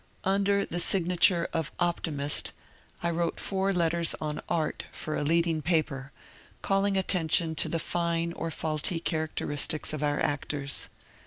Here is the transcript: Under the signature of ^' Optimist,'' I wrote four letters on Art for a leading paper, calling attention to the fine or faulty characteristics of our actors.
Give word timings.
Under 0.23 0.65
the 0.65 0.79
signature 0.79 1.47
of 1.53 1.71
^' 1.71 1.73
Optimist,'' 1.77 2.53
I 3.03 3.11
wrote 3.11 3.39
four 3.39 3.71
letters 3.71 4.15
on 4.19 4.41
Art 4.49 4.85
for 4.91 5.15
a 5.15 5.21
leading 5.23 5.61
paper, 5.61 6.11
calling 6.63 6.97
attention 6.97 7.53
to 7.57 7.69
the 7.69 7.77
fine 7.77 8.33
or 8.33 8.49
faulty 8.49 8.99
characteristics 8.99 9.93
of 9.93 10.01
our 10.01 10.19
actors. 10.19 10.89